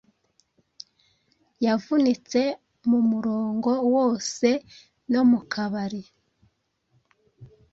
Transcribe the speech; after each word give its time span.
Yavunitse 1.65 2.41
mumurongo 2.89 3.71
wose 3.93 4.49
no 5.11 5.21
mukabari 5.29 6.03